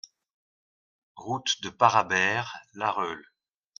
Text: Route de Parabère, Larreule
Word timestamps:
Route 1.15 1.61
de 1.61 1.69
Parabère, 1.69 2.57
Larreule 2.73 3.23